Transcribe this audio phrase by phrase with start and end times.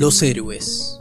[0.00, 0.98] Los héroes.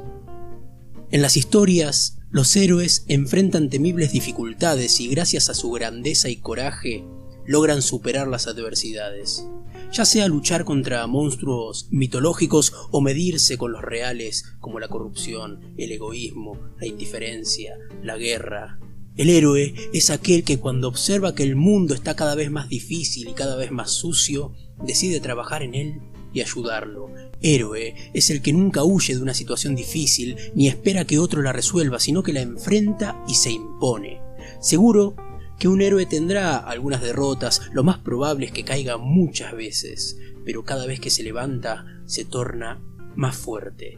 [1.09, 7.05] En las historias, los héroes enfrentan temibles dificultades y gracias a su grandeza y coraje
[7.47, 9.47] logran superar las adversidades,
[9.93, 15.93] ya sea luchar contra monstruos mitológicos o medirse con los reales como la corrupción, el
[15.93, 18.81] egoísmo, la indiferencia, la guerra.
[19.15, 23.29] El héroe es aquel que cuando observa que el mundo está cada vez más difícil
[23.29, 24.51] y cada vez más sucio,
[24.85, 26.01] decide trabajar en él
[26.33, 27.11] y ayudarlo.
[27.41, 31.53] Héroe es el que nunca huye de una situación difícil ni espera que otro la
[31.53, 34.21] resuelva, sino que la enfrenta y se impone.
[34.59, 35.15] Seguro
[35.57, 40.63] que un héroe tendrá algunas derrotas, lo más probable es que caiga muchas veces, pero
[40.63, 42.81] cada vez que se levanta se torna
[43.15, 43.97] más fuerte.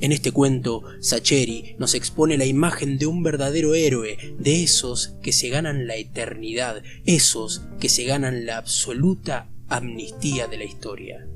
[0.00, 5.32] En este cuento, Sacheri nos expone la imagen de un verdadero héroe, de esos que
[5.32, 11.26] se ganan la eternidad, esos que se ganan la absoluta amnistía de la historia.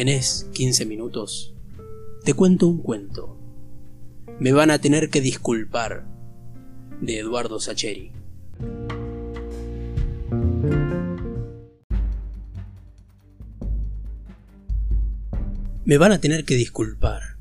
[0.00, 1.52] ¿Tenés 15 minutos?
[2.24, 3.36] Te cuento un cuento.
[4.38, 6.06] Me van a tener que disculpar.
[7.02, 8.10] De Eduardo Sacheri.
[15.84, 17.36] Me van a tener que disculpar.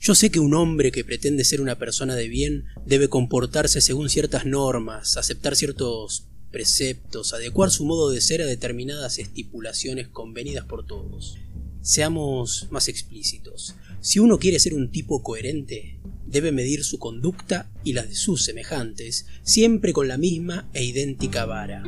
[0.00, 4.08] Yo sé que un hombre que pretende ser una persona de bien debe comportarse según
[4.08, 10.84] ciertas normas, aceptar ciertos preceptos, adecuar su modo de ser a determinadas estipulaciones convenidas por
[10.84, 11.38] todos.
[11.86, 13.76] Seamos más explícitos.
[14.00, 18.42] Si uno quiere ser un tipo coherente, debe medir su conducta y la de sus
[18.42, 21.84] semejantes, siempre con la misma e idéntica vara.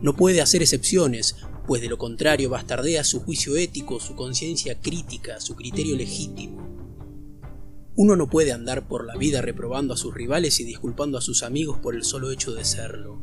[0.00, 1.36] No puede hacer excepciones,
[1.66, 6.66] pues de lo contrario bastardea su juicio ético, su conciencia crítica, su criterio legítimo.
[7.94, 11.42] Uno no puede andar por la vida reprobando a sus rivales y disculpando a sus
[11.42, 13.20] amigos por el solo hecho de serlo.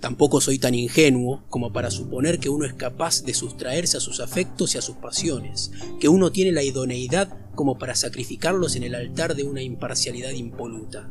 [0.00, 4.20] Tampoco soy tan ingenuo como para suponer que uno es capaz de sustraerse a sus
[4.20, 8.94] afectos y a sus pasiones, que uno tiene la idoneidad como para sacrificarlos en el
[8.94, 11.10] altar de una imparcialidad impoluta.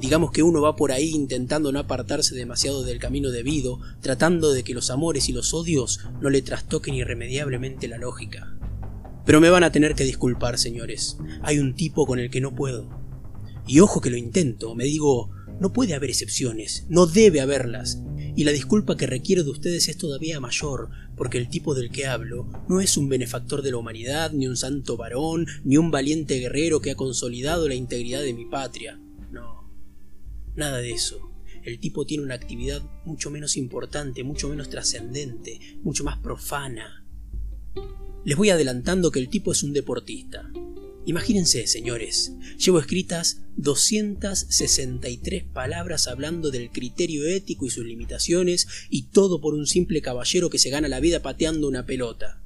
[0.00, 4.62] Digamos que uno va por ahí intentando no apartarse demasiado del camino debido, tratando de
[4.62, 8.56] que los amores y los odios no le trastoquen irremediablemente la lógica.
[9.26, 11.18] Pero me van a tener que disculpar, señores.
[11.42, 12.97] Hay un tipo con el que no puedo.
[13.68, 15.30] Y ojo que lo intento, me digo,
[15.60, 18.00] no puede haber excepciones, no debe haberlas.
[18.34, 22.06] Y la disculpa que requiero de ustedes es todavía mayor, porque el tipo del que
[22.06, 26.38] hablo no es un benefactor de la humanidad, ni un santo varón, ni un valiente
[26.38, 28.98] guerrero que ha consolidado la integridad de mi patria.
[29.30, 29.70] No,
[30.56, 31.30] nada de eso.
[31.62, 37.04] El tipo tiene una actividad mucho menos importante, mucho menos trascendente, mucho más profana.
[38.24, 40.50] Les voy adelantando que el tipo es un deportista.
[41.08, 49.40] Imagínense, señores, llevo escritas 263 palabras hablando del criterio ético y sus limitaciones, y todo
[49.40, 52.42] por un simple caballero que se gana la vida pateando una pelota.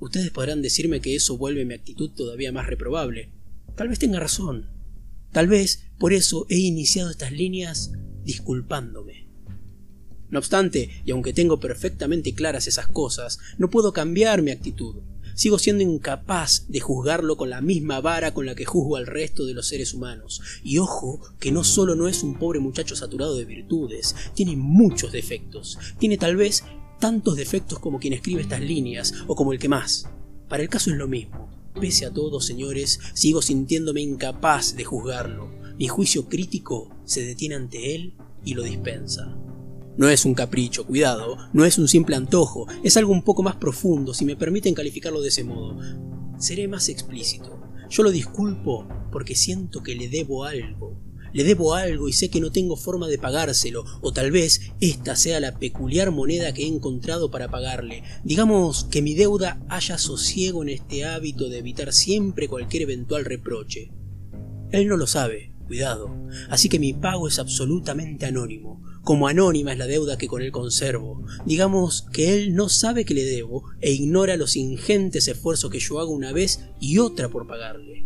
[0.00, 3.30] Ustedes podrán decirme que eso vuelve mi actitud todavía más reprobable.
[3.76, 4.70] Tal vez tenga razón.
[5.32, 7.92] Tal vez por eso he iniciado estas líneas
[8.24, 9.28] disculpándome.
[10.30, 15.02] No obstante, y aunque tengo perfectamente claras esas cosas, no puedo cambiar mi actitud
[15.34, 19.44] sigo siendo incapaz de juzgarlo con la misma vara con la que juzgo al resto
[19.44, 20.40] de los seres humanos.
[20.62, 25.12] Y ojo, que no solo no es un pobre muchacho saturado de virtudes, tiene muchos
[25.12, 25.78] defectos.
[25.98, 26.64] Tiene tal vez
[27.00, 30.08] tantos defectos como quien escribe estas líneas, o como el que más.
[30.48, 31.50] Para el caso es lo mismo.
[31.80, 35.50] Pese a todo, señores, sigo sintiéndome incapaz de juzgarlo.
[35.78, 39.36] Mi juicio crítico se detiene ante él y lo dispensa.
[39.96, 43.56] No es un capricho, cuidado, no es un simple antojo, es algo un poco más
[43.56, 45.78] profundo, si me permiten calificarlo de ese modo.
[46.38, 47.60] Seré más explícito.
[47.90, 50.98] Yo lo disculpo porque siento que le debo algo.
[51.34, 55.14] Le debo algo y sé que no tengo forma de pagárselo, o tal vez esta
[55.14, 58.02] sea la peculiar moneda que he encontrado para pagarle.
[58.24, 63.92] Digamos que mi deuda haya sosiego en este hábito de evitar siempre cualquier eventual reproche.
[64.70, 66.14] Él no lo sabe, cuidado,
[66.48, 70.52] así que mi pago es absolutamente anónimo como anónima es la deuda que con él
[70.52, 71.24] conservo.
[71.44, 75.98] Digamos que él no sabe que le debo e ignora los ingentes esfuerzos que yo
[75.98, 78.04] hago una vez y otra por pagarle.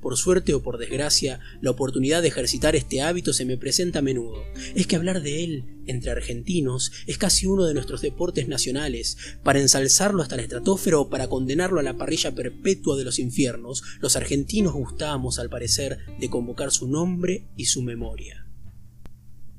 [0.00, 4.02] Por suerte o por desgracia, la oportunidad de ejercitar este hábito se me presenta a
[4.02, 4.36] menudo.
[4.74, 9.16] Es que hablar de él entre argentinos es casi uno de nuestros deportes nacionales.
[9.42, 13.82] Para ensalzarlo hasta la estratosfera o para condenarlo a la parrilla perpetua de los infiernos,
[14.00, 18.46] los argentinos gustamos, al parecer, de convocar su nombre y su memoria.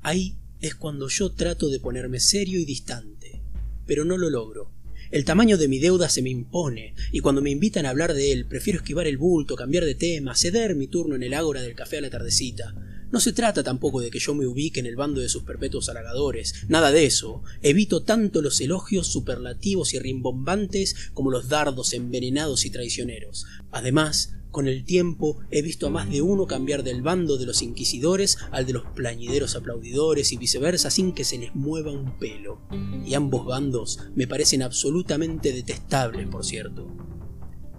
[0.00, 3.40] Ahí es cuando yo trato de ponerme serio y distante,
[3.86, 4.70] pero no lo logro.
[5.10, 8.32] El tamaño de mi deuda se me impone, y cuando me invitan a hablar de
[8.32, 11.74] él, prefiero esquivar el bulto, cambiar de tema, ceder mi turno en el ágora del
[11.74, 12.74] café a la tardecita.
[13.10, 15.88] No se trata tampoco de que yo me ubique en el bando de sus perpetuos
[15.88, 17.42] halagadores, nada de eso.
[17.62, 23.46] Evito tanto los elogios superlativos y rimbombantes como los dardos envenenados y traicioneros.
[23.70, 27.62] Además, con el tiempo he visto a más de uno cambiar del bando de los
[27.62, 32.60] inquisidores al de los plañideros aplaudidores y viceversa sin que se les mueva un pelo.
[33.04, 36.86] Y ambos bandos me parecen absolutamente detestables, por cierto.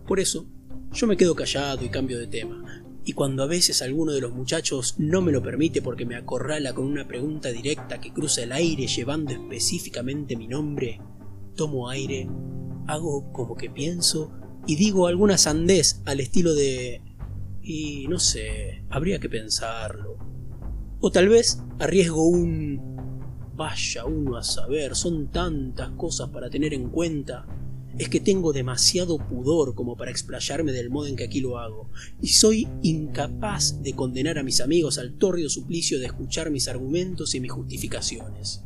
[0.07, 0.45] Por eso,
[0.91, 2.83] yo me quedo callado y cambio de tema.
[3.03, 6.73] Y cuando a veces alguno de los muchachos no me lo permite porque me acorrala
[6.73, 11.01] con una pregunta directa que cruza el aire llevando específicamente mi nombre,
[11.55, 12.27] tomo aire,
[12.87, 17.01] hago como que pienso y digo alguna sandez al estilo de...
[17.61, 20.17] y no sé, habría que pensarlo.
[20.99, 22.97] O tal vez arriesgo un...
[23.55, 27.47] vaya uno a saber, son tantas cosas para tener en cuenta.
[27.97, 31.89] Es que tengo demasiado pudor como para explayarme del modo en que aquí lo hago,
[32.21, 37.33] y soy incapaz de condenar a mis amigos al tórrido suplicio de escuchar mis argumentos
[37.35, 38.63] y mis justificaciones.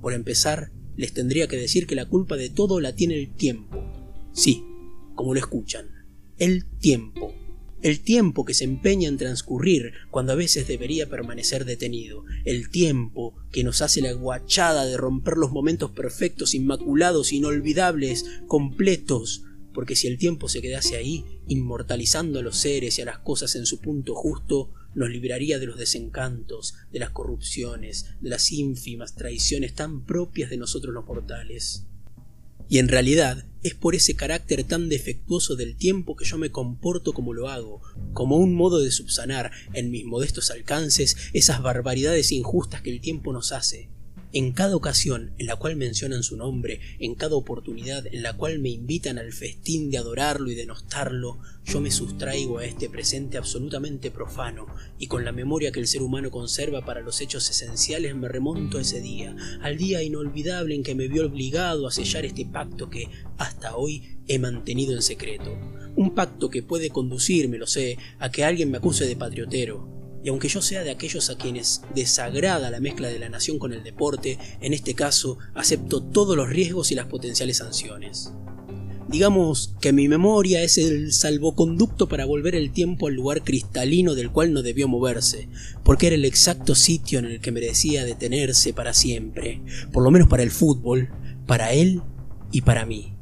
[0.00, 3.82] Por empezar, les tendría que decir que la culpa de todo la tiene el tiempo.
[4.32, 4.64] Sí,
[5.20, 5.86] como lo escuchan.
[6.38, 7.34] El tiempo.
[7.82, 12.24] El tiempo que se empeña en transcurrir cuando a veces debería permanecer detenido.
[12.46, 19.42] El tiempo que nos hace la guachada de romper los momentos perfectos, inmaculados, inolvidables, completos.
[19.74, 23.54] Porque si el tiempo se quedase ahí, inmortalizando a los seres y a las cosas
[23.56, 29.16] en su punto justo, nos libraría de los desencantos, de las corrupciones, de las ínfimas
[29.16, 31.84] traiciones tan propias de nosotros los mortales.
[32.70, 37.12] Y en realidad es por ese carácter tan defectuoso del tiempo que yo me comporto
[37.12, 37.82] como lo hago,
[38.12, 43.32] como un modo de subsanar en mis modestos alcances esas barbaridades injustas que el tiempo
[43.32, 43.90] nos hace,
[44.32, 48.58] en cada ocasión en la cual mencionan su nombre, en cada oportunidad en la cual
[48.58, 54.10] me invitan al festín de adorarlo y denostarlo, yo me sustraigo a este presente absolutamente
[54.10, 54.66] profano
[54.98, 58.78] y con la memoria que el ser humano conserva para los hechos esenciales me remonto
[58.78, 62.88] a ese día, al día inolvidable en que me vio obligado a sellar este pacto
[62.88, 65.58] que hasta hoy he mantenido en secreto.
[65.96, 70.28] Un pacto que puede conducirme, lo sé, a que alguien me acuse de patriotero, y
[70.28, 73.82] aunque yo sea de aquellos a quienes desagrada la mezcla de la nación con el
[73.82, 78.32] deporte, en este caso acepto todos los riesgos y las potenciales sanciones.
[79.08, 84.30] Digamos que mi memoria es el salvoconducto para volver el tiempo al lugar cristalino del
[84.30, 85.48] cual no debió moverse,
[85.82, 89.62] porque era el exacto sitio en el que merecía detenerse para siempre,
[89.92, 91.08] por lo menos para el fútbol,
[91.46, 92.02] para él
[92.52, 93.14] y para mí.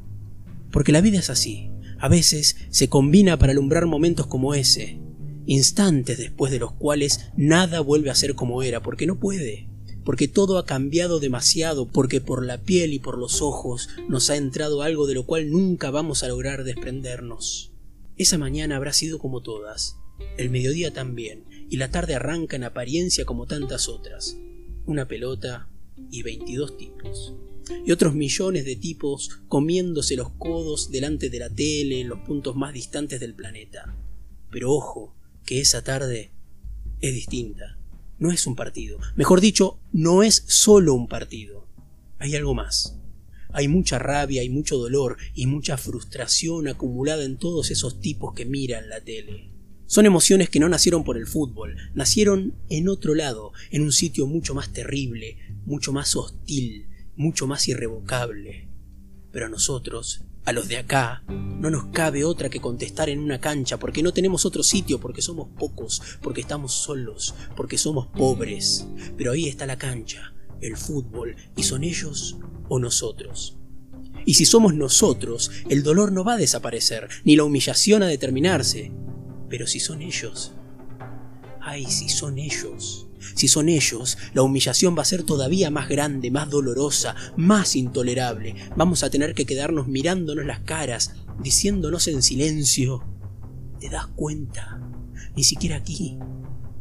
[0.71, 4.99] Porque la vida es así, a veces se combina para alumbrar momentos como ese,
[5.49, 9.67] instantes después de los cuales nada vuelve a ser como era, porque no puede,
[10.05, 14.35] porque todo ha cambiado demasiado, porque por la piel y por los ojos nos ha
[14.35, 17.71] entrado algo de lo cual nunca vamos a lograr desprendernos.
[18.15, 19.95] Esa mañana habrá sido como todas,
[20.37, 24.37] el mediodía también, y la tarde arranca en apariencia como tantas otras.
[24.85, 25.67] Una pelota
[26.11, 27.33] y veintidós tipos.
[27.85, 32.55] Y otros millones de tipos comiéndose los codos delante de la tele en los puntos
[32.55, 33.95] más distantes del planeta.
[34.51, 35.15] Pero ojo,
[35.49, 36.31] que esa tarde
[37.01, 37.79] es distinta.
[38.19, 38.99] No es un partido.
[39.15, 41.67] Mejor dicho, no es solo un partido.
[42.19, 42.99] Hay algo más.
[43.51, 48.45] Hay mucha rabia, hay mucho dolor y mucha frustración acumulada en todos esos tipos que
[48.45, 49.49] miran la tele.
[49.87, 54.27] Son emociones que no nacieron por el fútbol, nacieron en otro lado, en un sitio
[54.27, 58.68] mucho más terrible, mucho más hostil, mucho más irrevocable.
[59.31, 63.39] Pero a nosotros, a los de acá no nos cabe otra que contestar en una
[63.39, 68.87] cancha, porque no tenemos otro sitio, porque somos pocos, porque estamos solos, porque somos pobres.
[69.17, 72.37] Pero ahí está la cancha, el fútbol, y son ellos
[72.69, 73.57] o nosotros.
[74.25, 78.91] Y si somos nosotros, el dolor no va a desaparecer, ni la humillación a determinarse.
[79.49, 80.53] Pero si son ellos,
[81.61, 83.08] ay, si son ellos.
[83.39, 88.53] Si son ellos, la humillación va a ser todavía más grande, más dolorosa, más intolerable.
[88.75, 93.01] Vamos a tener que quedarnos mirándonos las caras, diciéndonos en silencio,
[93.79, 94.81] ¿te das cuenta?
[95.37, 96.17] Ni siquiera aquí,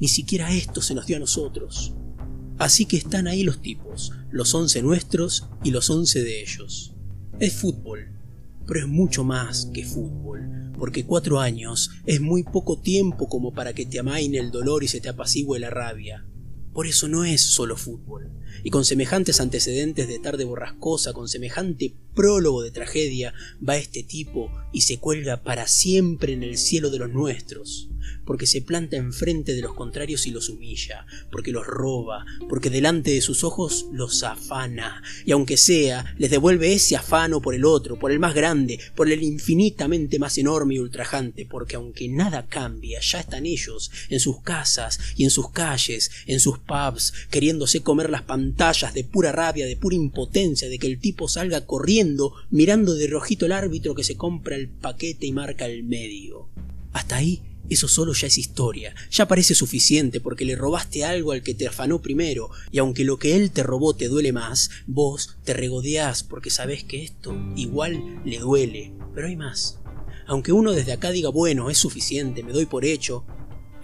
[0.01, 1.95] ni siquiera esto se nos dio a nosotros.
[2.59, 6.93] Así que están ahí los tipos, los once nuestros y los once de ellos.
[7.39, 8.09] Es fútbol,
[8.67, 13.75] pero es mucho más que fútbol, porque cuatro años es muy poco tiempo como para
[13.75, 16.25] que te amaine el dolor y se te apacigüe la rabia.
[16.79, 18.31] Por eso no es solo fútbol.
[18.63, 23.33] Y con semejantes antecedentes de tarde borrascosa, con semejante prólogo de tragedia,
[23.67, 27.89] va este tipo y se cuelga para siempre en el cielo de los nuestros
[28.29, 33.11] porque se planta enfrente de los contrarios y los humilla, porque los roba, porque delante
[33.11, 37.99] de sus ojos los afana, y aunque sea, les devuelve ese afano por el otro,
[37.99, 43.01] por el más grande, por el infinitamente más enorme y ultrajante, porque aunque nada cambia,
[43.01, 48.11] ya están ellos, en sus casas y en sus calles, en sus pubs, queriéndose comer
[48.11, 52.08] las pantallas de pura rabia, de pura impotencia, de que el tipo salga corriendo,
[52.51, 56.49] mirando de rojito el árbitro que se compra el paquete y marca el medio.
[56.93, 61.43] Hasta ahí eso solo ya es historia, ya parece suficiente porque le robaste algo al
[61.43, 65.37] que te afanó primero, y aunque lo que él te robó te duele más, vos
[65.45, 69.79] te regodeás porque sabés que esto igual le duele, pero hay más.
[70.27, 73.25] Aunque uno desde acá diga, bueno, es suficiente, me doy por hecho,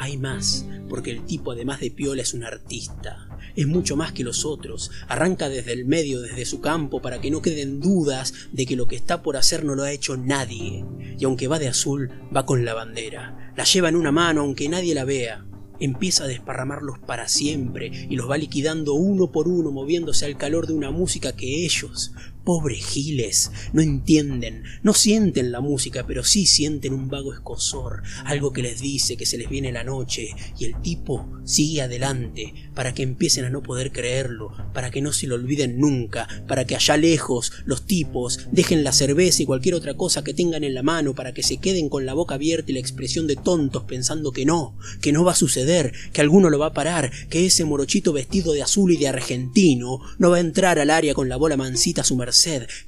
[0.04, 3.28] hay más, porque el tipo además de piola es un artista.
[3.56, 7.30] Es mucho más que los otros, arranca desde el medio, desde su campo, para que
[7.30, 10.84] no queden dudas de que lo que está por hacer no lo ha hecho nadie,
[11.18, 14.68] y aunque va de azul, va con la bandera, la lleva en una mano aunque
[14.68, 15.46] nadie la vea,
[15.80, 20.66] empieza a desparramarlos para siempre y los va liquidando uno por uno moviéndose al calor
[20.66, 22.12] de una música que ellos,
[22.44, 28.52] Pobres giles, no entienden, no sienten la música, pero sí sienten un vago escosor, algo
[28.52, 32.92] que les dice que se les viene la noche, y el tipo sigue adelante, para
[32.92, 36.76] que empiecen a no poder creerlo, para que no se lo olviden nunca, para que
[36.76, 40.82] allá lejos los tipos dejen la cerveza y cualquier otra cosa que tengan en la
[40.82, 44.32] mano, para que se queden con la boca abierta y la expresión de tontos pensando
[44.32, 47.64] que no, que no va a suceder, que alguno lo va a parar, que ese
[47.64, 51.36] morochito vestido de azul y de argentino no va a entrar al área con la
[51.36, 52.33] bola mansita a su merced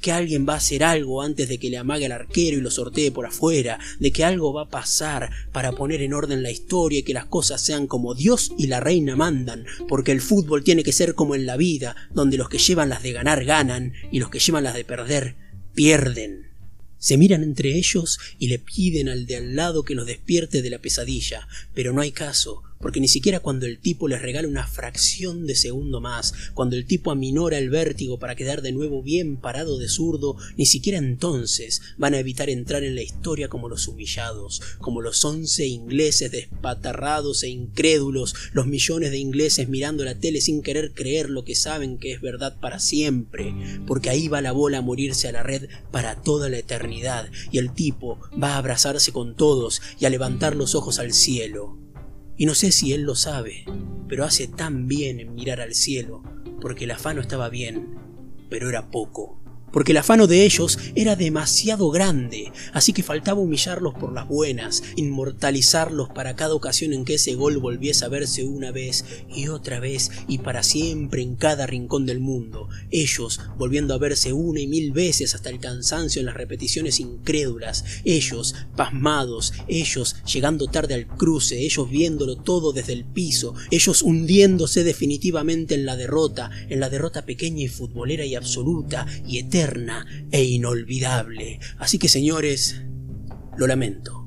[0.01, 2.71] que alguien va a hacer algo antes de que le amague al arquero y lo
[2.71, 6.99] sortee por afuera, de que algo va a pasar para poner en orden la historia
[6.99, 10.83] y que las cosas sean como Dios y la reina mandan, porque el fútbol tiene
[10.83, 14.19] que ser como en la vida, donde los que llevan las de ganar ganan y
[14.19, 15.35] los que llevan las de perder
[15.75, 16.47] pierden.
[16.99, 20.71] Se miran entre ellos y le piden al de al lado que los despierte de
[20.71, 24.67] la pesadilla, pero no hay caso, porque ni siquiera cuando el tipo les regala una
[24.67, 29.37] fracción de segundo más, cuando el tipo aminora el vértigo para quedar de nuevo bien
[29.37, 33.89] parado de zurdo, ni siquiera entonces van a evitar entrar en la historia como los
[33.89, 40.41] humillados, como los once ingleses despatarrados e incrédulos, los millones de ingleses mirando la tele
[40.41, 43.55] sin querer creer lo que saben que es verdad para siempre,
[43.87, 47.59] porque ahí va la bola a morirse a la red para toda la eternidad, y
[47.59, 51.86] el tipo va a abrazarse con todos y a levantar los ojos al cielo.
[52.37, 53.65] Y no sé si él lo sabe,
[54.09, 56.23] pero hace tan bien en mirar al cielo,
[56.61, 57.97] porque el afano estaba bien,
[58.51, 59.41] pero era poco
[59.77, 64.83] porque el afano de ellos era demasiado grande, así que faltaba humillarlos por las buenas,
[64.97, 69.79] inmortalizarlos para cada ocasión en que ese gol volviese a verse una vez y otra
[69.79, 74.67] vez y para siempre en cada rincón del mundo, ellos volviendo a verse una y
[74.67, 81.07] mil veces hasta el cansancio en las repeticiones incrédulas, ellos pasmados, ellos llegando tarde al
[81.07, 86.89] cruce, ellos viéndolo todo desde el piso, ellos hundiéndose definitivamente en la derrota, en la
[86.89, 91.61] derrota pequeña y futbolera y absoluta y eterna e inolvidable.
[91.79, 92.83] Así que señores,
[93.57, 94.23] lo lamento.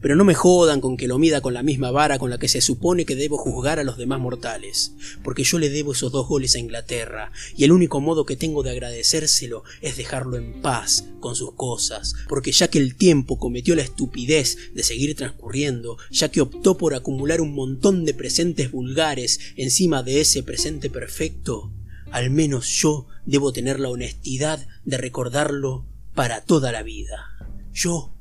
[0.00, 2.46] Pero no me jodan con que lo mida con la misma vara con la que
[2.46, 4.92] se supone que debo juzgar a los demás mortales,
[5.24, 8.62] porque yo le debo esos dos goles a Inglaterra, y el único modo que tengo
[8.62, 13.74] de agradecérselo es dejarlo en paz con sus cosas, porque ya que el tiempo cometió
[13.74, 19.40] la estupidez de seguir transcurriendo, ya que optó por acumular un montón de presentes vulgares
[19.56, 21.72] encima de ese presente perfecto,
[22.10, 25.84] al menos yo debo tener la honestidad de recordarlo
[26.14, 27.36] para toda la vida.
[27.72, 28.12] Yo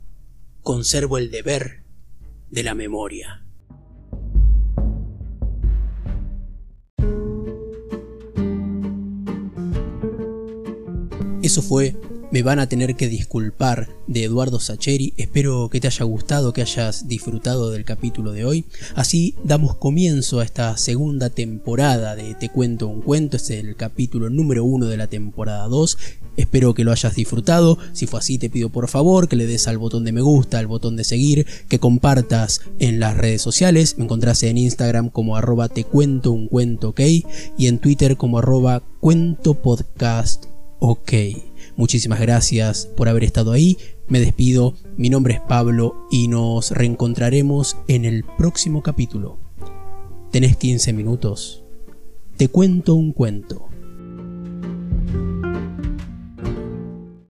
[0.62, 1.84] conservo el deber
[2.52, 3.44] de la memoria.
[11.42, 11.96] Eso fue
[12.32, 15.14] me van a tener que disculpar de Eduardo Sacheri.
[15.18, 18.66] Espero que te haya gustado, que hayas disfrutado del capítulo de hoy.
[18.96, 23.38] Así damos comienzo a esta segunda temporada de Te cuento un cuento.
[23.38, 25.98] Es el capítulo número uno de la temporada 2.
[26.36, 27.78] Espero que lo hayas disfrutado.
[27.94, 30.60] Si fue así, te pido por favor que le des al botón de me gusta,
[30.60, 33.98] al botón de seguir, que compartas en las redes sociales.
[33.98, 35.70] Me encontrás en Instagram como arroba
[36.26, 37.00] un cuento ok
[37.58, 40.46] y en Twitter como arroba cuento podcast
[40.80, 41.14] ok.
[41.78, 43.78] Muchísimas gracias por haber estado ahí.
[44.08, 44.74] Me despido.
[44.98, 49.38] Mi nombre es Pablo y nos reencontraremos en el próximo capítulo.
[50.32, 51.64] ¿Tenés 15 minutos?
[52.36, 53.67] Te cuento un cuento.